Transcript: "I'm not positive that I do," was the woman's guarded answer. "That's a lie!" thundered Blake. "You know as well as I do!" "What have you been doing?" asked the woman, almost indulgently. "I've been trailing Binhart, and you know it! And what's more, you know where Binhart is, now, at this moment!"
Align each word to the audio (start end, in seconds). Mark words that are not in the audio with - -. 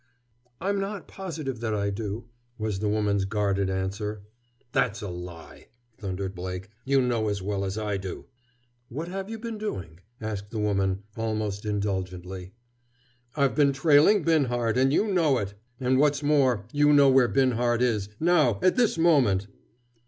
"I'm 0.59 0.79
not 0.79 1.07
positive 1.07 1.59
that 1.59 1.75
I 1.75 1.91
do," 1.91 2.25
was 2.57 2.79
the 2.79 2.89
woman's 2.89 3.23
guarded 3.25 3.69
answer. 3.69 4.23
"That's 4.71 5.03
a 5.03 5.09
lie!" 5.09 5.67
thundered 5.99 6.33
Blake. 6.33 6.69
"You 6.85 7.03
know 7.03 7.27
as 7.29 7.43
well 7.43 7.63
as 7.63 7.77
I 7.77 7.97
do!" 7.97 8.25
"What 8.89 9.09
have 9.09 9.29
you 9.29 9.37
been 9.37 9.59
doing?" 9.59 9.99
asked 10.19 10.49
the 10.49 10.57
woman, 10.57 11.03
almost 11.15 11.65
indulgently. 11.65 12.53
"I've 13.35 13.53
been 13.53 13.73
trailing 13.73 14.23
Binhart, 14.23 14.75
and 14.75 14.91
you 14.91 15.07
know 15.07 15.37
it! 15.37 15.53
And 15.79 15.99
what's 15.99 16.23
more, 16.23 16.65
you 16.73 16.91
know 16.91 17.09
where 17.11 17.27
Binhart 17.27 17.83
is, 17.83 18.09
now, 18.19 18.57
at 18.63 18.77
this 18.77 18.97
moment!" 18.97 19.45